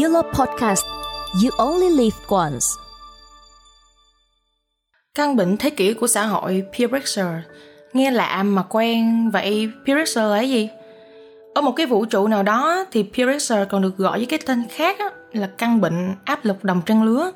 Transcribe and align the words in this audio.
Yellow 0.00 0.22
Podcast 0.22 0.84
You 1.44 1.50
Only 1.56 1.88
Live 1.88 2.16
Once 2.28 2.66
Căn 5.14 5.36
bệnh 5.36 5.56
thế 5.56 5.70
kỷ 5.70 5.94
của 5.94 6.06
xã 6.06 6.26
hội 6.26 6.64
peer 6.72 6.90
pressure 6.90 7.42
Nghe 7.92 8.10
lạ 8.10 8.42
mà 8.42 8.62
quen 8.68 9.30
Vậy 9.30 9.68
peer 9.86 9.98
pressure 9.98 10.26
là 10.26 10.40
gì? 10.40 10.68
Ở 11.54 11.60
một 11.60 11.72
cái 11.72 11.86
vũ 11.86 12.04
trụ 12.04 12.28
nào 12.28 12.42
đó 12.42 12.84
thì 12.92 13.02
peer 13.02 13.28
pressure 13.28 13.64
còn 13.64 13.82
được 13.82 13.96
gọi 13.96 14.18
với 14.18 14.26
cái 14.26 14.38
tên 14.46 14.64
khác 14.70 14.98
á, 14.98 15.10
là 15.32 15.50
căn 15.58 15.80
bệnh 15.80 16.14
áp 16.24 16.44
lực 16.44 16.64
đồng 16.64 16.82
trang 16.86 17.02
lứa. 17.02 17.32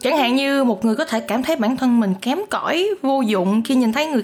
Chẳng 0.00 0.18
hạn 0.18 0.36
như 0.36 0.64
một 0.64 0.84
người 0.84 0.96
có 0.96 1.04
thể 1.04 1.20
cảm 1.20 1.42
thấy 1.42 1.56
bản 1.56 1.76
thân 1.76 2.00
mình 2.00 2.14
kém 2.22 2.38
cỏi, 2.50 2.88
vô 3.02 3.20
dụng 3.20 3.62
khi 3.64 3.74
nhìn 3.74 3.92
thấy 3.92 4.06
người 4.06 4.22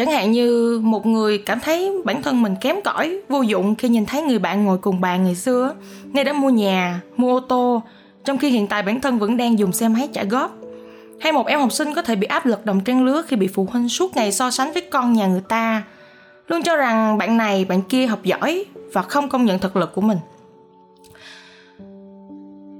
Chẳng 0.00 0.10
hạn 0.10 0.32
như 0.32 0.80
một 0.82 1.06
người 1.06 1.38
cảm 1.38 1.60
thấy 1.60 1.92
bản 2.04 2.22
thân 2.22 2.42
mình 2.42 2.54
kém 2.60 2.76
cỏi, 2.84 3.20
vô 3.28 3.42
dụng 3.42 3.74
khi 3.74 3.88
nhìn 3.88 4.06
thấy 4.06 4.22
người 4.22 4.38
bạn 4.38 4.64
ngồi 4.64 4.78
cùng 4.78 5.00
bàn 5.00 5.24
ngày 5.24 5.34
xưa, 5.34 5.74
nay 6.12 6.24
đã 6.24 6.32
mua 6.32 6.50
nhà, 6.50 7.00
mua 7.16 7.36
ô 7.36 7.40
tô, 7.40 7.82
trong 8.24 8.38
khi 8.38 8.50
hiện 8.50 8.66
tại 8.66 8.82
bản 8.82 9.00
thân 9.00 9.18
vẫn 9.18 9.36
đang 9.36 9.58
dùng 9.58 9.72
xe 9.72 9.88
máy 9.88 10.08
trả 10.12 10.24
góp. 10.24 10.56
Hay 11.20 11.32
một 11.32 11.46
em 11.46 11.60
học 11.60 11.72
sinh 11.72 11.94
có 11.94 12.02
thể 12.02 12.16
bị 12.16 12.26
áp 12.26 12.46
lực 12.46 12.66
đồng 12.66 12.80
trang 12.80 13.04
lứa 13.04 13.22
khi 13.28 13.36
bị 13.36 13.48
phụ 13.48 13.66
huynh 13.70 13.88
suốt 13.88 14.16
ngày 14.16 14.32
so 14.32 14.50
sánh 14.50 14.72
với 14.72 14.82
con 14.90 15.12
nhà 15.12 15.26
người 15.26 15.42
ta, 15.48 15.82
luôn 16.46 16.62
cho 16.62 16.76
rằng 16.76 17.18
bạn 17.18 17.36
này, 17.36 17.64
bạn 17.64 17.82
kia 17.82 18.06
học 18.06 18.24
giỏi 18.24 18.64
và 18.92 19.02
không 19.02 19.28
công 19.28 19.44
nhận 19.44 19.58
thực 19.58 19.76
lực 19.76 19.94
của 19.94 20.00
mình. 20.00 20.18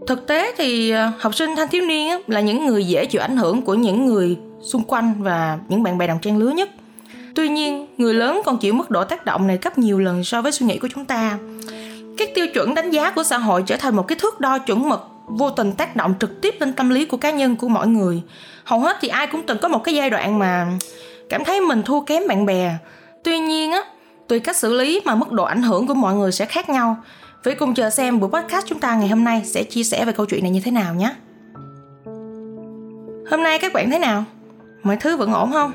Thực 0.07 0.27
tế 0.27 0.55
thì 0.57 0.91
ờ, 0.91 1.13
học 1.19 1.35
sinh 1.35 1.51
thanh 1.57 1.69
thiếu 1.69 1.87
niên 1.87 2.21
là 2.27 2.41
những 2.41 2.67
người 2.67 2.85
dễ 2.85 3.07
chịu 3.07 3.21
ảnh 3.21 3.37
hưởng 3.37 3.63
của 3.63 3.75
những 3.75 4.07
người 4.07 4.39
xung 4.63 4.85
quanh 4.85 5.15
và 5.19 5.59
những 5.69 5.83
bạn 5.83 5.99
bè 5.99 6.07
đồng 6.07 6.19
trang 6.23 6.37
lứa 6.37 6.51
nhất. 6.51 6.71
Tuy 7.35 7.49
nhiên, 7.49 7.87
người 7.97 8.15
lớn 8.15 8.41
còn 8.45 8.59
chịu 8.59 8.75
mức 8.75 8.91
độ 8.91 9.05
tác 9.05 9.25
động 9.25 9.47
này 9.47 9.59
gấp 9.63 9.79
nhiều 9.79 9.99
lần 9.99 10.25
so 10.25 10.43
với 10.43 10.53
suy 10.53 10.67
nghĩ 10.67 10.79
của 10.79 10.89
chúng 10.95 11.05
ta. 11.05 11.39
Các 12.19 12.29
tiêu 12.35 12.47
chuẩn 12.55 12.75
đánh 12.75 12.91
giá 12.91 13.11
của 13.11 13.23
xã 13.23 13.39
hội 13.39 13.63
trở 13.67 13.77
thành 13.77 13.97
một 13.97 14.09
cái 14.09 14.19
thước 14.21 14.41
đo 14.41 14.59
chuẩn 14.59 14.89
mực 14.89 15.01
vô 15.27 15.51
tình 15.51 15.73
tác 15.73 15.97
động 15.97 16.15
trực 16.21 16.41
tiếp 16.41 16.55
lên 16.61 16.73
tâm 16.73 16.91
lý 16.91 17.05
của 17.05 17.17
cá 17.17 17.31
nhân 17.31 17.57
của 17.57 17.69
mọi 17.69 17.87
người. 17.87 18.23
Hầu 18.65 18.81
hết 18.81 18.97
thì 19.01 19.09
ai 19.09 19.27
cũng 19.27 19.43
từng 19.47 19.59
có 19.59 19.69
một 19.69 19.85
cái 19.85 19.95
giai 19.95 20.11
đoạn 20.11 20.39
mà 20.39 20.67
cảm 21.29 21.45
thấy 21.45 21.61
mình 21.61 21.83
thua 21.83 22.01
kém 22.01 22.29
bạn 22.29 22.47
bè. 22.47 22.75
Tuy 23.25 23.39
nhiên 23.39 23.73
á, 23.73 23.81
tùy 24.29 24.41
cách 24.41 24.57
xử 24.57 24.75
lý 24.75 25.01
mà 25.05 25.15
mức 25.15 25.33
độ 25.33 25.45
ảnh 25.45 25.63
hưởng 25.63 25.87
của 25.87 25.95
mọi 25.95 26.15
người 26.15 26.33
sẽ 26.33 26.45
khác 26.45 26.69
nhau. 26.69 26.97
Vậy 27.45 27.55
cùng 27.55 27.75
chờ 27.75 27.91
xem 27.91 28.21
buổi 28.21 28.31
podcast 28.31 28.67
chúng 28.67 28.81
ta 28.81 28.95
ngày 28.95 29.09
hôm 29.09 29.25
nay 29.25 29.43
sẽ 29.45 29.63
chia 29.63 29.85
sẻ 29.85 30.05
về 30.05 30.13
câu 30.13 30.27
chuyện 30.27 30.43
này 30.43 30.51
như 30.51 30.61
thế 30.65 30.71
nào 30.71 30.95
nhé. 30.95 31.15
Hôm 33.31 33.43
nay 33.43 33.59
các 33.59 33.73
bạn 33.73 33.91
thế 33.91 33.99
nào? 33.99 34.25
Mọi 34.83 34.97
thứ 34.97 35.17
vẫn 35.17 35.33
ổn 35.33 35.53
không? 35.53 35.73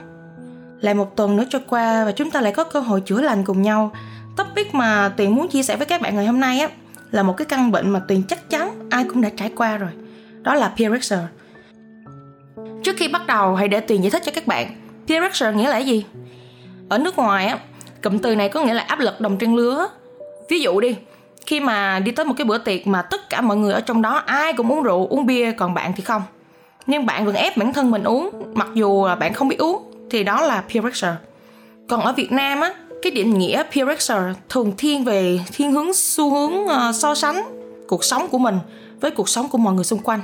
Lại 0.81 0.94
một 0.94 1.16
tuần 1.16 1.36
nữa 1.36 1.44
trôi 1.50 1.62
qua 1.68 2.06
và 2.06 2.12
chúng 2.12 2.31
ta 2.31 2.42
lại 2.42 2.52
có 2.52 2.64
cơ 2.64 2.80
hội 2.80 3.02
chữa 3.02 3.22
lành 3.22 3.44
cùng 3.44 3.62
nhau. 3.62 3.92
Topic 4.38 4.76
mà 4.76 5.09
Tuyền 5.17 5.32
muốn 5.32 5.48
chia 5.48 5.64
sẻ 5.64 5.76
với 5.76 5.86
các 5.86 6.02
bạn 6.02 6.16
ngày 6.16 6.26
hôm 6.26 6.40
nay 6.40 6.59
á 6.59 6.67
là 7.12 7.23
một 7.23 7.38
cái 7.38 7.45
căn 7.45 7.72
bệnh 7.72 7.90
mà 7.90 8.00
Tuyền 8.00 8.23
chắc 8.23 8.50
chắn 8.50 8.90
ai 8.90 9.04
cũng 9.04 9.22
đã 9.22 9.30
trải 9.38 9.52
qua 9.56 9.78
rồi. 9.78 9.90
Đó 10.42 10.56
là 10.56 10.73
peer 10.78 10.92
pressure. 10.92 11.28
Trước 12.84 12.95
khi 12.98 13.08
bắt 13.08 13.28
đầu 13.28 13.56
hãy 13.56 13.67
để 13.67 13.80
Tuyền 13.80 14.02
giải 14.02 14.12
thích 14.12 14.22
cho 14.26 14.32
các 14.36 14.48
bạn. 14.48 14.67
Peer 15.08 15.23
pressure 15.23 15.54
nghĩa 15.54 15.70
là 15.70 15.78
gì? 15.78 16.06
Ở 16.89 16.98
nước 16.98 17.17
ngoài 17.17 17.48
á, 17.48 17.60
cụm 18.04 18.17
từ 18.17 18.36
này 18.36 18.50
có 18.50 18.64
nghĩa 18.64 18.73
là 18.73 18.82
áp 18.82 19.00
lực 19.00 19.22
đồng 19.22 19.38
trang 19.38 19.56
lứa. 19.56 19.88
Ví 20.50 20.60
dụ 20.60 20.80
đi, 20.80 20.95
khi 21.45 21.60
mà 21.60 22.00
đi 22.00 22.12
tới 22.12 22.26
một 22.26 22.34
cái 22.38 22.45
bữa 22.45 22.58
tiệc 22.58 22.88
mà 22.88 23.02
tất 23.02 23.30
cả 23.30 23.42
mọi 23.42 23.58
người 23.58 23.73
ở 23.73 23.82
trong 23.82 24.02
đó 24.02 24.23
ai 24.26 24.54
cũng 24.54 24.72
uống 24.72 24.84
rượu, 24.84 25.08
uống 25.08 25.26
bia 25.26 25.52
còn 25.52 25.73
bạn 25.73 25.94
thì 25.95 26.04
không. 26.04 26.22
Nhưng 26.88 27.06
bạn 27.06 27.26
vẫn 27.26 27.36
ép 27.36 27.58
bản 27.58 27.73
thân 27.73 27.92
mình 27.92 28.04
uống 28.04 28.30
mặc 28.54 28.67
dù 28.73 29.08
bạn 29.20 29.34
không 29.34 29.48
biết 29.48 29.58
uống 29.58 29.95
thì 30.09 30.23
đó 30.23 30.42
là 30.42 30.61
peer 30.61 30.81
pressure. 30.81 31.16
Còn 31.89 32.02
ở 32.02 32.14
Việt 32.14 32.31
Nam 32.31 32.61
á 32.61 32.73
cái 33.02 33.11
định 33.11 33.38
nghĩa 33.39 33.64
peer 33.64 33.88
pressure 33.88 34.34
thường 34.50 34.73
thiên 34.78 35.03
về 35.03 35.39
thiên 35.53 35.72
hướng 35.72 35.94
xu 35.94 36.30
hướng 36.30 36.64
uh, 36.64 36.95
so 36.95 37.16
sánh 37.16 37.44
cuộc 37.88 38.03
sống 38.03 38.28
của 38.28 38.38
mình 38.38 38.59
với 39.02 39.11
cuộc 39.11 39.30
sống 39.30 39.50
của 39.50 39.58
mọi 39.58 39.73
người 39.73 39.83
xung 39.83 40.00
quanh. 40.00 40.22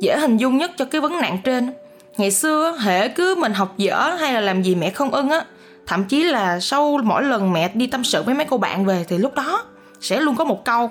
Dễ 0.00 0.18
hình 0.18 0.36
dung 0.36 0.58
nhất 0.58 0.70
cho 0.76 0.84
cái 0.84 1.00
vấn 1.00 1.20
nạn 1.20 1.38
trên. 1.44 1.72
Ngày 2.16 2.30
xưa 2.30 2.78
hễ 2.80 3.08
cứ 3.08 3.34
mình 3.34 3.52
học 3.52 3.74
dở 3.76 4.16
hay 4.20 4.32
là 4.32 4.40
làm 4.40 4.62
gì 4.62 4.74
mẹ 4.74 4.90
không 4.90 5.10
ưng 5.10 5.30
á 5.30 5.44
thậm 5.86 6.04
chí 6.04 6.24
là 6.24 6.60
sau 6.60 6.98
mỗi 7.04 7.22
lần 7.22 7.52
mẹ 7.52 7.70
đi 7.74 7.86
tâm 7.86 8.04
sự 8.04 8.22
với 8.22 8.34
mấy 8.34 8.46
cô 8.50 8.58
bạn 8.58 8.84
về 8.84 9.04
thì 9.08 9.18
lúc 9.18 9.34
đó 9.34 9.64
sẽ 10.00 10.20
luôn 10.20 10.36
có 10.36 10.44
một 10.44 10.64
câu 10.64 10.90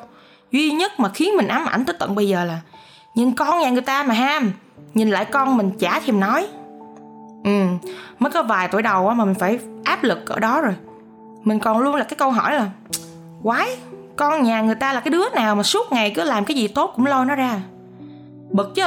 duy 0.52 0.72
nhất 0.72 1.00
mà 1.00 1.10
khiến 1.10 1.38
mình 1.38 1.48
ám 1.48 1.66
ảnh 1.66 1.86
tới 1.86 1.96
tận 2.00 2.16
bây 2.16 2.28
giờ 2.28 2.44
là 2.44 2.60
nhìn 3.16 3.32
con 3.32 3.60
nhà 3.60 3.70
người 3.70 3.82
ta 3.82 4.04
mà 4.04 4.14
ham 4.14 4.52
nhìn 4.94 5.10
lại 5.10 5.26
con 5.26 5.58
mình 5.58 5.72
chả 5.80 6.00
thèm 6.00 6.20
nói 6.20 6.48
ừ 7.44 7.66
mới 8.20 8.32
có 8.32 8.44
vài 8.44 8.68
tuổi 8.72 8.82
đầu 8.82 9.08
á 9.08 9.14
mà 9.14 9.26
mình 9.26 9.36
phải 9.36 9.60
áp 9.84 10.04
lực 10.04 10.30
ở 10.30 10.40
đó 10.40 10.62
rồi. 10.62 10.74
Mình 11.44 11.60
còn 11.60 11.80
luôn 11.80 11.96
là 11.96 12.04
cái 12.04 12.16
câu 12.18 12.32
hỏi 12.32 12.56
là 12.56 12.70
quái 13.44 13.78
con 14.16 14.44
nhà 14.44 14.62
người 14.62 14.76
ta 14.76 14.94
là 14.94 15.00
cái 15.00 15.12
đứa 15.12 15.30
nào 15.30 15.56
mà 15.56 15.64
suốt 15.64 15.92
ngày 15.92 16.12
cứ 16.16 16.24
làm 16.24 16.46
cái 16.46 16.58
gì 16.58 16.68
tốt 16.68 16.94
cũng 16.96 17.06
lôi 17.06 17.26
nó 17.26 17.36
ra? 17.36 17.62
Bực 18.52 18.76
chứ? 18.76 18.86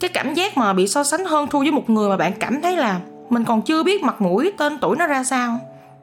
Cái 0.00 0.10
cảm 0.14 0.34
giác 0.34 0.56
mà 0.56 0.72
bị 0.72 0.88
so 0.88 1.04
sánh 1.04 1.24
hơn 1.24 1.48
thua 1.48 1.58
với 1.58 1.70
một 1.70 1.90
người 1.90 2.08
mà 2.08 2.16
bạn 2.16 2.32
cảm 2.40 2.62
thấy 2.62 2.76
là 2.76 3.00
mình 3.30 3.44
còn 3.44 3.62
chưa 3.62 3.82
biết 3.82 4.02
mặt 4.02 4.20
mũi 4.20 4.52
tên 4.58 4.78
tuổi 4.78 4.96
nó 4.96 5.06
ra 5.06 5.24
sao. 5.24 5.58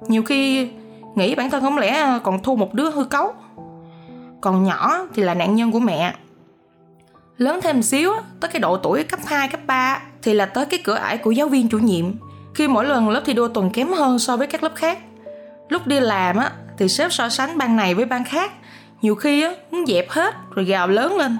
Nhiều 0.07 0.23
khi 0.23 0.69
nghĩ 1.15 1.35
bản 1.35 1.49
thân 1.49 1.61
không 1.61 1.77
lẽ 1.77 2.19
còn 2.23 2.43
thua 2.43 2.55
một 2.55 2.73
đứa 2.73 2.91
hư 2.91 3.03
cấu. 3.03 3.33
Còn 4.41 4.63
nhỏ 4.63 4.97
thì 5.13 5.23
là 5.23 5.33
nạn 5.33 5.55
nhân 5.55 5.71
của 5.71 5.79
mẹ. 5.79 6.13
Lớn 7.37 7.59
thêm 7.63 7.75
một 7.75 7.81
xíu 7.81 8.11
tới 8.39 8.51
cái 8.51 8.59
độ 8.59 8.77
tuổi 8.77 9.03
cấp 9.03 9.19
2, 9.25 9.47
cấp 9.47 9.59
3 9.67 10.01
thì 10.23 10.33
là 10.33 10.45
tới 10.45 10.65
cái 10.65 10.79
cửa 10.83 10.95
ải 10.95 11.17
của 11.17 11.31
giáo 11.31 11.47
viên 11.47 11.69
chủ 11.69 11.77
nhiệm. 11.77 12.05
Khi 12.55 12.67
mỗi 12.67 12.85
lần 12.85 13.09
lớp 13.09 13.21
thi 13.25 13.33
đua 13.33 13.47
tuần 13.47 13.69
kém 13.69 13.87
hơn 13.93 14.19
so 14.19 14.37
với 14.37 14.47
các 14.47 14.63
lớp 14.63 14.71
khác. 14.75 14.99
Lúc 15.69 15.87
đi 15.87 15.99
làm 15.99 16.37
á, 16.37 16.51
thì 16.77 16.89
sếp 16.89 17.13
so 17.13 17.29
sánh 17.29 17.57
ban 17.57 17.75
này 17.75 17.93
với 17.93 18.05
ban 18.05 18.23
khác. 18.23 18.51
Nhiều 19.01 19.15
khi 19.15 19.43
á, 19.43 19.51
muốn 19.71 19.85
dẹp 19.85 20.09
hết 20.09 20.35
rồi 20.51 20.65
gào 20.65 20.87
lớn 20.87 21.17
lên. 21.17 21.37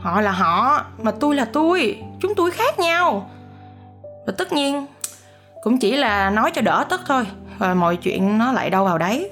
Họ 0.00 0.20
là 0.20 0.30
họ, 0.30 0.84
mà 1.02 1.10
tôi 1.10 1.34
là 1.34 1.44
tôi, 1.44 2.02
chúng 2.20 2.34
tôi 2.34 2.50
khác 2.50 2.78
nhau. 2.78 3.30
Và 4.26 4.32
tất 4.38 4.52
nhiên, 4.52 4.86
cũng 5.62 5.78
chỉ 5.78 5.96
là 5.96 6.30
nói 6.30 6.50
cho 6.50 6.62
đỡ 6.62 6.84
tức 6.88 7.00
thôi, 7.06 7.26
và 7.58 7.74
mọi 7.74 7.96
chuyện 7.96 8.38
nó 8.38 8.52
lại 8.52 8.70
đâu 8.70 8.84
vào 8.84 8.98
đấy. 8.98 9.30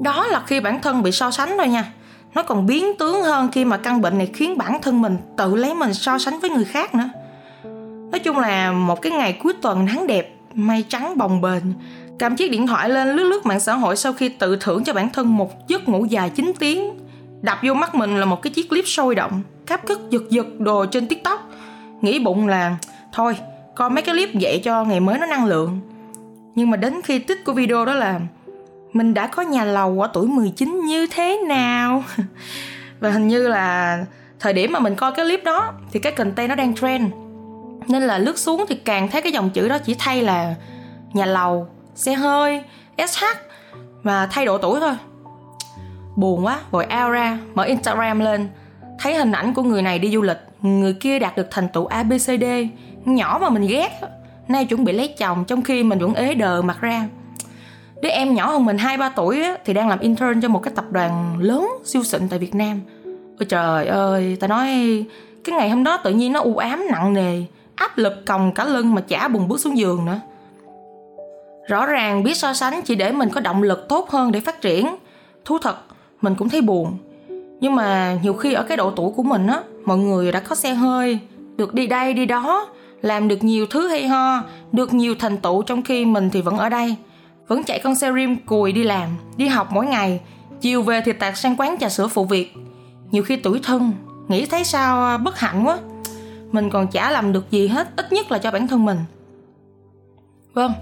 Đó 0.00 0.26
là 0.26 0.42
khi 0.46 0.60
bản 0.60 0.82
thân 0.82 1.02
bị 1.02 1.12
so 1.12 1.30
sánh 1.30 1.54
thôi 1.58 1.68
nha 1.68 1.92
nó 2.36 2.42
còn 2.42 2.66
biến 2.66 2.96
tướng 2.98 3.22
hơn 3.22 3.48
khi 3.52 3.64
mà 3.64 3.76
căn 3.76 4.00
bệnh 4.00 4.18
này 4.18 4.30
khiến 4.34 4.58
bản 4.58 4.82
thân 4.82 5.02
mình 5.02 5.16
tự 5.36 5.54
lấy 5.54 5.74
mình 5.74 5.94
so 5.94 6.18
sánh 6.18 6.40
với 6.40 6.50
người 6.50 6.64
khác 6.64 6.94
nữa. 6.94 7.08
Nói 8.10 8.18
chung 8.18 8.38
là 8.38 8.72
một 8.72 9.02
cái 9.02 9.12
ngày 9.12 9.32
cuối 9.42 9.52
tuần 9.62 9.84
nắng 9.84 10.06
đẹp, 10.06 10.36
mây 10.54 10.84
trắng 10.88 11.18
bồng 11.18 11.40
bềnh. 11.40 11.62
Cầm 12.18 12.36
chiếc 12.36 12.50
điện 12.50 12.66
thoại 12.66 12.88
lên 12.88 13.08
lướt 13.08 13.24
lướt 13.24 13.46
mạng 13.46 13.60
xã 13.60 13.74
hội 13.74 13.96
sau 13.96 14.12
khi 14.12 14.28
tự 14.28 14.56
thưởng 14.60 14.84
cho 14.84 14.92
bản 14.92 15.08
thân 15.12 15.36
một 15.36 15.68
giấc 15.68 15.88
ngủ 15.88 16.04
dài 16.04 16.30
9 16.30 16.52
tiếng. 16.58 16.90
Đập 17.42 17.58
vô 17.62 17.74
mắt 17.74 17.94
mình 17.94 18.16
là 18.16 18.24
một 18.24 18.42
cái 18.42 18.52
chiếc 18.52 18.68
clip 18.68 18.86
sôi 18.86 19.14
động, 19.14 19.42
cáp 19.66 19.86
cất 19.86 19.98
giật 20.10 20.22
giật 20.30 20.46
đồ 20.58 20.86
trên 20.86 21.08
tiktok. 21.08 21.50
Nghĩ 22.00 22.18
bụng 22.18 22.46
là, 22.46 22.76
thôi, 23.12 23.36
coi 23.74 23.90
mấy 23.90 24.02
cái 24.02 24.14
clip 24.14 24.30
vậy 24.40 24.60
cho 24.64 24.84
ngày 24.84 25.00
mới 25.00 25.18
nó 25.18 25.26
năng 25.26 25.46
lượng. 25.46 25.80
Nhưng 26.54 26.70
mà 26.70 26.76
đến 26.76 27.02
khi 27.04 27.18
tích 27.18 27.44
của 27.44 27.52
video 27.52 27.84
đó 27.84 27.94
là 27.94 28.20
mình 28.96 29.14
đã 29.14 29.26
có 29.26 29.42
nhà 29.42 29.64
lầu 29.64 30.00
ở 30.00 30.10
tuổi 30.12 30.26
19 30.26 30.80
như 30.86 31.06
thế 31.06 31.40
nào? 31.48 32.04
Và 33.00 33.10
hình 33.10 33.28
như 33.28 33.48
là 33.48 33.98
thời 34.40 34.52
điểm 34.52 34.72
mà 34.72 34.78
mình 34.78 34.94
coi 34.94 35.12
cái 35.12 35.24
clip 35.24 35.44
đó, 35.44 35.72
thì 35.92 36.00
cái 36.00 36.12
content 36.12 36.48
nó 36.48 36.54
đang 36.54 36.74
trend. 36.74 37.12
Nên 37.88 38.02
là 38.02 38.18
lướt 38.18 38.38
xuống 38.38 38.64
thì 38.68 38.74
càng 38.74 39.10
thấy 39.10 39.22
cái 39.22 39.32
dòng 39.32 39.50
chữ 39.50 39.68
đó 39.68 39.78
chỉ 39.78 39.96
thay 39.98 40.22
là 40.22 40.54
nhà 41.12 41.26
lầu, 41.26 41.68
xe 41.94 42.14
hơi 42.14 42.62
sh 43.08 43.24
và 44.02 44.26
thay 44.26 44.46
độ 44.46 44.58
tuổi 44.58 44.80
thôi. 44.80 44.94
Buồn 46.16 46.44
quá, 46.44 46.58
vội 46.70 46.84
ao 46.84 47.10
ra, 47.10 47.38
mở 47.54 47.62
instagram 47.62 48.20
lên. 48.20 48.48
Thấy 48.98 49.14
hình 49.14 49.32
ảnh 49.32 49.54
của 49.54 49.62
người 49.62 49.82
này 49.82 49.98
đi 49.98 50.10
du 50.10 50.22
lịch, 50.22 50.38
người 50.62 50.92
kia 50.92 51.18
đạt 51.18 51.36
được 51.36 51.48
thành 51.50 51.68
tựu 51.68 51.86
abcd 51.86 52.44
nhỏ 53.04 53.38
mà 53.42 53.48
mình 53.48 53.66
ghét. 53.66 54.00
Nay 54.48 54.64
chuẩn 54.64 54.84
bị 54.84 54.92
lấy 54.92 55.08
chồng, 55.18 55.44
trong 55.44 55.62
khi 55.62 55.82
mình 55.82 55.98
vẫn 55.98 56.14
ế 56.14 56.34
đờ 56.34 56.62
mặt 56.62 56.80
ra 56.80 57.08
đứa 58.06 58.12
em 58.12 58.34
nhỏ 58.34 58.50
hơn 58.50 58.64
mình 58.64 58.78
hai 58.78 58.96
ba 58.96 59.08
tuổi 59.08 59.42
á, 59.42 59.56
thì 59.64 59.72
đang 59.72 59.88
làm 59.88 59.98
intern 59.98 60.40
cho 60.40 60.48
một 60.48 60.62
cái 60.62 60.72
tập 60.76 60.84
đoàn 60.90 61.38
lớn 61.40 61.68
siêu 61.84 62.04
xịn 62.04 62.28
tại 62.28 62.38
Việt 62.38 62.54
Nam. 62.54 62.80
Ôi 63.38 63.46
trời 63.48 63.86
ơi 63.86 64.36
ta 64.40 64.46
nói 64.46 64.68
cái 65.44 65.54
ngày 65.56 65.70
hôm 65.70 65.84
đó 65.84 65.96
tự 65.96 66.10
nhiên 66.10 66.32
nó 66.32 66.40
u 66.40 66.56
ám 66.56 66.86
nặng 66.90 67.12
nề 67.12 67.42
áp 67.74 67.98
lực 67.98 68.26
còng 68.26 68.52
cả 68.52 68.64
lưng 68.64 68.94
mà 68.94 69.00
chả 69.00 69.28
bùng 69.28 69.48
bước 69.48 69.60
xuống 69.60 69.78
giường 69.78 70.04
nữa. 70.04 70.20
Rõ 71.68 71.86
ràng 71.86 72.22
biết 72.22 72.36
so 72.36 72.54
sánh 72.54 72.82
chỉ 72.82 72.94
để 72.94 73.12
mình 73.12 73.28
có 73.28 73.40
động 73.40 73.62
lực 73.62 73.88
tốt 73.88 74.10
hơn 74.10 74.32
để 74.32 74.40
phát 74.40 74.60
triển. 74.60 74.96
Thú 75.44 75.58
thật 75.58 75.76
mình 76.22 76.34
cũng 76.34 76.48
thấy 76.48 76.60
buồn. 76.60 76.98
Nhưng 77.60 77.74
mà 77.74 78.18
nhiều 78.22 78.34
khi 78.34 78.52
ở 78.52 78.62
cái 78.62 78.76
độ 78.76 78.90
tuổi 78.90 79.10
của 79.16 79.22
mình 79.22 79.46
á 79.46 79.60
mọi 79.84 79.98
người 79.98 80.32
đã 80.32 80.40
có 80.40 80.54
xe 80.54 80.74
hơi 80.74 81.18
được 81.56 81.74
đi 81.74 81.86
đây 81.86 82.14
đi 82.14 82.26
đó 82.26 82.68
làm 83.02 83.28
được 83.28 83.44
nhiều 83.44 83.66
thứ 83.70 83.88
hay 83.88 84.08
ho 84.08 84.42
được 84.72 84.94
nhiều 84.94 85.14
thành 85.18 85.36
tựu 85.36 85.62
trong 85.62 85.82
khi 85.82 86.04
mình 86.04 86.30
thì 86.30 86.42
vẫn 86.42 86.58
ở 86.58 86.68
đây 86.68 86.96
vẫn 87.48 87.62
chạy 87.62 87.78
con 87.78 87.94
xe 87.94 88.12
rim 88.12 88.36
cùi 88.36 88.72
đi 88.72 88.82
làm, 88.82 89.08
đi 89.36 89.46
học 89.46 89.68
mỗi 89.70 89.86
ngày. 89.86 90.20
Chiều 90.60 90.82
về 90.82 91.00
thì 91.04 91.12
tạt 91.12 91.38
sang 91.38 91.56
quán 91.56 91.76
trà 91.80 91.88
sữa 91.88 92.08
phụ 92.08 92.24
việc 92.24 92.54
nhiều 93.10 93.22
khi 93.22 93.36
tuổi 93.36 93.60
thân, 93.62 93.92
nghĩ 94.28 94.46
thấy 94.46 94.64
sao 94.64 95.06
à, 95.06 95.16
bất 95.16 95.38
hạnh 95.38 95.66
quá. 95.66 95.78
Mình 96.52 96.70
còn 96.70 96.86
chả 96.86 97.10
làm 97.10 97.32
được 97.32 97.50
gì 97.50 97.68
hết, 97.68 97.88
ít 97.96 98.12
nhất 98.12 98.30
là 98.32 98.38
cho 98.38 98.50
bản 98.50 98.68
thân 98.68 98.84
mình. 98.84 98.98
Vâng 100.54 100.72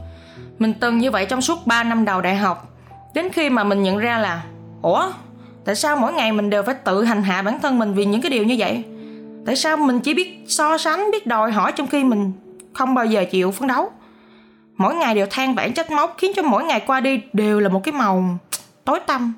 mình 0.59 0.75
từng 0.81 0.99
như 0.99 1.11
vậy 1.11 1.27
trong 1.27 1.41
suốt 1.41 1.67
3 1.67 1.85
năm 1.85 2.05
đầu 2.05 2.21
đại 2.21 2.37
học. 2.37 2.69
Đến 3.15 3.29
khi 3.33 3.51
mà 3.51 3.65
mình 3.65 3.83
nhận 3.83 3.99
ra 3.99 4.19
là, 4.19 4.43
ủa, 4.83 5.13
tại 5.65 5.75
sao 5.75 5.97
mỗi 5.97 6.13
ngày 6.13 6.33
mình 6.33 6.51
đều 6.51 6.63
phải 6.63 6.75
tự 6.75 7.05
hành 7.05 7.23
hạ 7.23 7.43
bản 7.43 7.59
thân 7.61 7.79
mình 7.79 7.95
vì 7.95 8.05
những 8.05 8.23
cái 8.23 8.31
điều 8.31 8.45
như 8.45 8.55
vậy? 8.59 8.85
Tại 9.47 9.57
sao 9.57 9.77
mình 9.77 10.01
chỉ 10.01 10.15
biết 10.15 10.45
so 10.47 10.79
sánh, 10.79 11.11
biết 11.11 11.27
đòi 11.27 11.53
hỏi 11.53 11.73
trong 11.73 11.87
khi 11.87 12.05
mình 12.05 12.33
không 12.73 12.95
bao 12.95 13.07
giờ 13.07 13.25
chịu 13.31 13.51
phấn 13.51 13.69
đấu? 13.69 13.91
Mỗi 14.77 14.95
ngày 14.95 15.15
đều 15.15 15.27
than 15.31 15.55
vãn 15.55 15.73
trách 15.73 15.91
móc 15.91 16.15
khiến 16.19 16.33
cho 16.37 16.43
mỗi 16.43 16.65
ngày 16.65 16.81
qua 16.87 17.01
đi 17.01 17.21
đều 17.33 17.61
là 17.61 17.69
một 17.69 17.81
cái 17.85 17.93
màu 17.93 18.39
tối 18.85 19.01
tăm. 19.07 19.35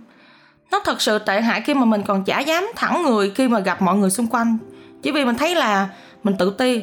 Nó 0.70 0.80
thật 0.84 1.00
sự 1.00 1.18
tệ 1.18 1.40
hại 1.40 1.60
khi 1.60 1.74
mà 1.74 1.84
mình 1.84 2.02
còn 2.06 2.24
chả 2.24 2.40
dám 2.40 2.64
thẳng 2.76 3.02
người 3.02 3.32
khi 3.34 3.48
mà 3.48 3.58
gặp 3.58 3.82
mọi 3.82 3.96
người 3.96 4.10
xung 4.10 4.26
quanh. 4.26 4.58
Chỉ 5.02 5.12
vì 5.12 5.24
mình 5.24 5.36
thấy 5.36 5.54
là 5.54 5.88
mình 6.22 6.34
tự 6.38 6.54
ti, 6.58 6.82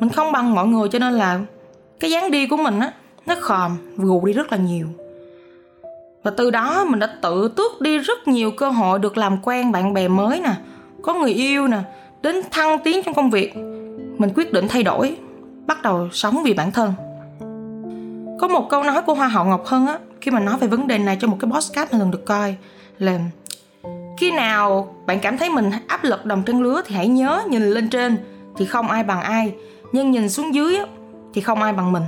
mình 0.00 0.08
không 0.08 0.32
bằng 0.32 0.54
mọi 0.54 0.66
người 0.66 0.88
cho 0.88 0.98
nên 0.98 1.12
là 1.12 1.40
cái 2.00 2.10
dáng 2.10 2.30
đi 2.30 2.46
của 2.46 2.56
mình 2.56 2.80
á, 2.80 2.92
nó 3.26 3.34
khòm, 3.40 3.76
gù 3.96 4.26
đi 4.26 4.32
rất 4.32 4.52
là 4.52 4.58
nhiều. 4.58 4.86
Và 6.22 6.30
từ 6.36 6.50
đó 6.50 6.84
mình 6.84 6.98
đã 6.98 7.06
tự 7.22 7.48
tước 7.56 7.80
đi 7.80 7.98
rất 7.98 8.28
nhiều 8.28 8.50
cơ 8.50 8.70
hội 8.70 8.98
được 8.98 9.18
làm 9.18 9.36
quen 9.42 9.72
bạn 9.72 9.94
bè 9.94 10.08
mới 10.08 10.40
nè, 10.40 10.54
có 11.02 11.14
người 11.14 11.32
yêu 11.32 11.68
nè, 11.68 11.78
đến 12.22 12.36
thăng 12.50 12.78
tiến 12.78 13.02
trong 13.02 13.14
công 13.14 13.30
việc. 13.30 13.56
Mình 14.18 14.30
quyết 14.34 14.52
định 14.52 14.68
thay 14.68 14.82
đổi, 14.82 15.16
bắt 15.66 15.82
đầu 15.82 16.08
sống 16.12 16.42
vì 16.44 16.54
bản 16.54 16.72
thân 16.72 16.92
có 18.42 18.48
một 18.48 18.68
câu 18.68 18.82
nói 18.82 19.02
của 19.02 19.14
hoa 19.14 19.28
hậu 19.28 19.44
ngọc 19.44 19.66
hân 19.66 19.86
á, 19.86 19.98
khi 20.20 20.30
mà 20.30 20.40
nói 20.40 20.58
về 20.58 20.68
vấn 20.68 20.86
đề 20.86 20.98
này 20.98 21.16
trong 21.20 21.30
một 21.30 21.36
cái 21.40 21.50
podcast 21.50 21.92
mà 21.92 21.98
lần 21.98 22.10
được 22.10 22.26
coi 22.26 22.56
là, 22.98 23.18
khi 24.18 24.30
nào 24.30 24.94
bạn 25.06 25.20
cảm 25.20 25.38
thấy 25.38 25.50
mình 25.50 25.70
áp 25.86 26.04
lực 26.04 26.24
đồng 26.24 26.42
trang 26.42 26.62
lứa 26.62 26.82
thì 26.86 26.94
hãy 26.94 27.08
nhớ 27.08 27.42
nhìn 27.48 27.62
lên 27.62 27.88
trên, 27.88 28.16
thì 28.56 28.64
không 28.64 28.88
ai 28.88 29.02
bằng 29.02 29.20
ai, 29.20 29.54
nhưng 29.92 30.10
nhìn 30.10 30.28
xuống 30.28 30.54
dưới 30.54 30.78
thì 31.34 31.40
không 31.40 31.62
ai 31.62 31.72
bằng 31.72 31.92
mình. 31.92 32.02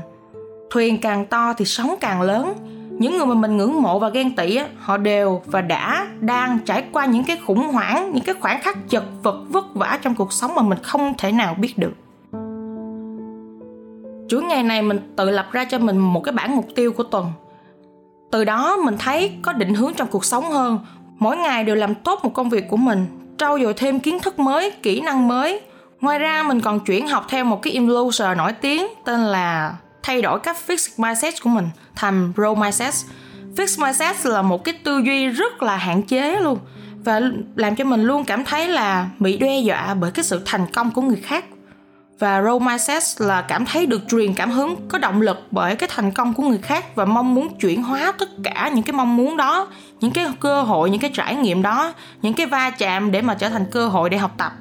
Thuyền 0.71 1.01
càng 1.01 1.27
to 1.27 1.53
thì 1.53 1.65
sóng 1.65 1.95
càng 2.01 2.23
lớn. 2.23 2.55
Những 2.91 3.17
người 3.19 3.27
mà 3.27 3.35
mình 3.35 3.57
ngưỡng 3.57 3.83
mộ 3.83 3.99
và 3.99 4.09
ghen 4.09 4.37
tị 4.37 4.59
họ 4.79 4.97
đều 4.97 5.43
và 5.47 5.61
đã 5.61 6.07
đang 6.21 6.59
trải 6.67 6.85
qua 6.93 7.07
những 7.07 7.25
cái 7.25 7.39
khủng 7.47 7.73
hoảng, 7.73 8.11
những 8.15 8.25
cái 8.25 8.35
khoảnh 8.41 8.63
khắc 8.63 8.79
chật 8.89 9.05
vật 9.23 9.37
vất 9.49 9.75
vả 9.75 9.99
trong 10.03 10.15
cuộc 10.15 10.33
sống 10.33 10.55
mà 10.55 10.63
mình 10.63 10.79
không 10.83 11.15
thể 11.19 11.33
nào 11.33 11.55
biết 11.55 11.79
được 11.79 11.93
chuỗi 14.35 14.43
ngày 14.43 14.63
này 14.63 14.83
mình 14.83 15.15
tự 15.17 15.31
lập 15.31 15.49
ra 15.53 15.65
cho 15.65 15.79
mình 15.79 15.99
một 15.99 16.21
cái 16.21 16.33
bản 16.33 16.57
mục 16.57 16.69
tiêu 16.75 16.93
của 16.93 17.03
tuần. 17.03 17.33
Từ 18.33 18.45
đó 18.45 18.77
mình 18.77 18.97
thấy 18.99 19.33
có 19.43 19.53
định 19.53 19.75
hướng 19.75 19.95
trong 19.95 20.09
cuộc 20.09 20.25
sống 20.25 20.51
hơn. 20.51 20.79
Mỗi 21.19 21.37
ngày 21.37 21.65
đều 21.65 21.77
làm 21.77 21.95
tốt 21.95 22.21
một 22.23 22.35
công 22.35 22.51
việc 22.51 22.69
của 22.69 22.77
mình, 22.77 23.07
trau 23.39 23.59
dồi 23.59 23.75
thêm 23.75 24.01
kiến 24.01 24.21
thức 24.21 24.39
mới, 24.39 24.71
kỹ 24.71 25.01
năng 25.01 25.29
mới. 25.29 25.61
Ngoài 26.01 26.19
ra 26.19 26.43
mình 26.43 26.61
còn 26.61 26.81
chuyển 26.81 27.09
học 27.09 27.27
theo 27.29 27.45
một 27.45 27.63
cái 27.63 27.79
influencer 27.79 28.37
nổi 28.37 28.53
tiếng 28.53 28.87
tên 29.05 29.21
là 29.21 29.75
thay 30.03 30.23
đổi 30.23 30.41
cách 30.41 30.57
fix 30.67 31.03
mindset 31.03 31.35
của 31.43 31.51
mình, 31.51 31.69
thành 31.97 32.33
pro 32.35 32.55
mindset. 32.55 32.95
Fix 33.57 33.83
mindset 33.85 34.27
là 34.27 34.43
một 34.43 34.65
cái 34.65 34.75
tư 34.85 34.99
duy 35.07 35.27
rất 35.27 35.63
là 35.63 35.77
hạn 35.77 36.03
chế 36.03 36.41
luôn 36.41 36.59
và 37.05 37.21
làm 37.57 37.77
cho 37.77 37.85
mình 37.85 38.03
luôn 38.03 38.25
cảm 38.25 38.45
thấy 38.45 38.69
là 38.69 39.09
bị 39.19 39.37
đe 39.37 39.59
dọa 39.59 39.95
bởi 39.95 40.11
cái 40.11 40.25
sự 40.25 40.43
thành 40.45 40.67
công 40.73 40.91
của 40.91 41.03
người 41.03 41.21
khác 41.23 41.45
và 42.19 42.43
role 42.43 42.67
mindset 42.67 43.03
là 43.19 43.43
cảm 43.43 43.65
thấy 43.65 43.87
được 43.87 44.03
truyền 44.09 44.35
cảm 44.35 44.51
hứng, 44.51 44.77
có 44.89 44.99
động 44.99 45.21
lực 45.21 45.39
bởi 45.51 45.77
cái 45.77 45.89
thành 45.93 46.13
công 46.13 46.35
của 46.35 46.43
người 46.43 46.59
khác 46.59 46.95
và 46.95 47.05
mong 47.05 47.35
muốn 47.35 47.59
chuyển 47.59 47.83
hóa 47.83 48.13
tất 48.19 48.29
cả 48.45 48.71
những 48.75 48.85
cái 48.85 48.93
mong 48.93 49.17
muốn 49.17 49.37
đó, 49.37 49.69
những 50.01 50.11
cái 50.11 50.27
cơ 50.41 50.63
hội, 50.63 50.91
những 50.91 51.01
cái 51.01 51.11
trải 51.15 51.37
nghiệm 51.37 51.63
đó, 51.63 51.93
những 52.23 52.35
cái 52.35 52.47
va 52.47 52.71
chạm 52.71 53.11
để 53.11 53.23
mà 53.23 53.35
trở 53.35 53.49
thành 53.49 53.65
cơ 53.71 53.89
hội 53.89 54.11
để 54.11 54.19
học 54.19 54.31
tập. 54.37 54.53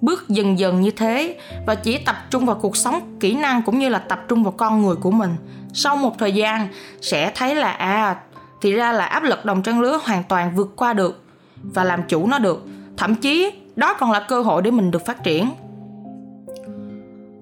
Bước 0.00 0.28
dần 0.28 0.58
dần 0.58 0.80
như 0.80 0.90
thế 0.90 1.38
và 1.66 1.74
chỉ 1.74 1.98
tập 1.98 2.16
trung 2.30 2.46
vào 2.46 2.56
cuộc 2.56 2.76
sống 2.76 3.16
kỹ 3.20 3.34
năng 3.34 3.62
cũng 3.62 3.78
như 3.78 3.88
là 3.88 3.98
tập 3.98 4.20
trung 4.28 4.44
vào 4.44 4.52
con 4.52 4.82
người 4.82 4.96
của 4.96 5.10
mình. 5.10 5.36
Sau 5.74 5.96
một 5.96 6.18
thời 6.18 6.32
gian, 6.32 6.68
sẽ 7.00 7.32
thấy 7.34 7.54
là 7.54 7.72
à 7.72 8.16
thì 8.60 8.72
ra 8.72 8.92
là 8.92 9.06
áp 9.06 9.22
lực 9.22 9.44
đồng 9.44 9.62
trang 9.62 9.80
lứa 9.80 10.00
hoàn 10.04 10.24
toàn 10.24 10.54
vượt 10.54 10.72
qua 10.76 10.92
được 10.92 11.24
và 11.62 11.84
làm 11.84 12.02
chủ 12.08 12.26
nó 12.26 12.38
được. 12.38 12.64
Thậm 12.96 13.14
chí, 13.14 13.52
đó 13.76 13.94
còn 13.94 14.10
là 14.10 14.20
cơ 14.20 14.42
hội 14.42 14.62
để 14.62 14.70
mình 14.70 14.90
được 14.90 15.06
phát 15.06 15.24
triển 15.24 15.50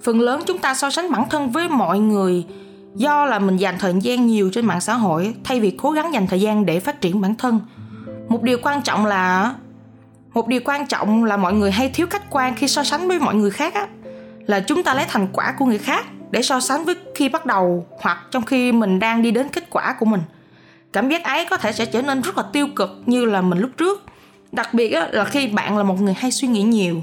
phần 0.02 0.20
lớn 0.20 0.42
chúng 0.46 0.58
ta 0.58 0.74
so 0.74 0.90
sánh 0.90 1.10
bản 1.10 1.28
thân 1.30 1.50
với 1.50 1.68
mọi 1.68 1.98
người 1.98 2.44
do 2.94 3.26
là 3.26 3.38
mình 3.38 3.56
dành 3.56 3.78
thời 3.78 3.94
gian 4.00 4.26
nhiều 4.26 4.50
trên 4.52 4.66
mạng 4.66 4.80
xã 4.80 4.94
hội, 4.94 5.34
thay 5.44 5.60
vì 5.60 5.70
cố 5.70 5.90
gắng 5.90 6.14
dành 6.14 6.26
thời 6.26 6.40
gian 6.40 6.66
để 6.66 6.80
phát 6.80 7.00
triển 7.00 7.20
bản 7.20 7.34
thân. 7.34 7.60
Một 8.28 8.42
điều 8.42 8.58
quan 8.62 8.82
trọng 8.82 9.06
là, 9.06 9.54
một 10.34 10.48
điều 10.48 10.60
quan 10.64 10.86
trọng 10.86 11.24
là 11.24 11.36
mọi 11.36 11.52
người 11.52 11.70
hay 11.70 11.88
thiếu 11.88 12.06
khách 12.10 12.30
quan 12.30 12.54
khi 12.54 12.68
so 12.68 12.84
sánh 12.84 13.08
với 13.08 13.18
mọi 13.18 13.34
người 13.34 13.50
khác 13.50 13.74
á. 13.74 13.86
Là 14.46 14.60
chúng 14.60 14.82
ta 14.82 14.94
lấy 14.94 15.04
thành 15.08 15.28
quả 15.32 15.54
của 15.58 15.64
người 15.64 15.78
khác 15.78 16.06
để 16.30 16.42
so 16.42 16.60
sánh 16.60 16.84
với 16.84 16.94
khi 17.14 17.28
bắt 17.28 17.46
đầu 17.46 17.86
hoặc 18.00 18.18
trong 18.30 18.44
khi 18.44 18.72
mình 18.72 18.98
đang 18.98 19.22
đi 19.22 19.30
đến 19.30 19.48
kết 19.48 19.70
quả 19.70 19.96
của 19.98 20.06
mình. 20.06 20.20
Cảm 20.92 21.08
giác 21.08 21.24
ấy 21.24 21.46
có 21.50 21.56
thể 21.56 21.72
sẽ 21.72 21.86
trở 21.86 22.02
nên 22.02 22.20
rất 22.20 22.36
là 22.36 22.44
tiêu 22.52 22.66
cực 22.76 22.90
như 23.06 23.24
là 23.24 23.40
mình 23.40 23.58
lúc 23.58 23.70
trước. 23.76 24.04
Đặc 24.52 24.74
biệt 24.74 24.94
là 25.12 25.24
khi 25.24 25.46
bạn 25.46 25.78
là 25.78 25.82
một 25.84 26.00
người 26.00 26.14
hay 26.14 26.30
suy 26.30 26.48
nghĩ 26.48 26.62
nhiều 26.62 27.02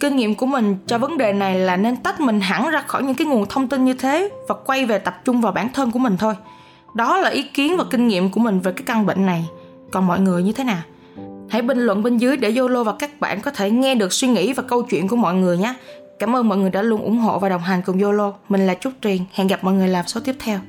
kinh 0.00 0.16
nghiệm 0.16 0.34
của 0.34 0.46
mình 0.46 0.76
cho 0.86 0.98
vấn 0.98 1.18
đề 1.18 1.32
này 1.32 1.58
là 1.58 1.76
nên 1.76 1.96
tách 1.96 2.20
mình 2.20 2.40
hẳn 2.40 2.70
ra 2.70 2.80
khỏi 2.80 3.02
những 3.02 3.14
cái 3.14 3.26
nguồn 3.26 3.46
thông 3.48 3.68
tin 3.68 3.84
như 3.84 3.94
thế 3.94 4.28
và 4.48 4.54
quay 4.54 4.86
về 4.86 4.98
tập 4.98 5.20
trung 5.24 5.40
vào 5.40 5.52
bản 5.52 5.68
thân 5.72 5.90
của 5.90 5.98
mình 5.98 6.16
thôi. 6.18 6.34
Đó 6.94 7.18
là 7.18 7.30
ý 7.30 7.42
kiến 7.42 7.76
và 7.76 7.84
kinh 7.90 8.08
nghiệm 8.08 8.30
của 8.30 8.40
mình 8.40 8.60
về 8.60 8.72
cái 8.72 8.82
căn 8.86 9.06
bệnh 9.06 9.26
này. 9.26 9.48
Còn 9.90 10.06
mọi 10.06 10.20
người 10.20 10.42
như 10.42 10.52
thế 10.52 10.64
nào? 10.64 10.82
Hãy 11.48 11.62
bình 11.62 11.78
luận 11.78 12.02
bên 12.02 12.18
dưới 12.18 12.36
để 12.36 12.54
Yolo 12.58 12.84
và 12.84 12.92
các 12.98 13.20
bạn 13.20 13.40
có 13.40 13.50
thể 13.50 13.70
nghe 13.70 13.94
được 13.94 14.12
suy 14.12 14.28
nghĩ 14.28 14.52
và 14.52 14.62
câu 14.62 14.82
chuyện 14.82 15.08
của 15.08 15.16
mọi 15.16 15.34
người 15.34 15.58
nhé. 15.58 15.74
Cảm 16.18 16.36
ơn 16.36 16.48
mọi 16.48 16.58
người 16.58 16.70
đã 16.70 16.82
luôn 16.82 17.02
ủng 17.02 17.18
hộ 17.18 17.38
và 17.38 17.48
đồng 17.48 17.62
hành 17.62 17.82
cùng 17.86 18.02
Yolo 18.02 18.32
mình 18.48 18.66
là 18.66 18.74
Trúc 18.74 18.92
Truyền 19.02 19.18
hẹn 19.32 19.46
gặp 19.46 19.64
mọi 19.64 19.74
người 19.74 19.88
làm 19.88 20.06
số 20.06 20.20
tiếp 20.24 20.36
theo. 20.38 20.60